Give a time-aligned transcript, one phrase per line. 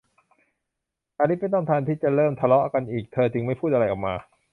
[1.19, 4.13] อลิซไม่ต้องการที่จะเริ่มทะเลาะกันอีก เธอจึงไม่พูดอะไรออกมา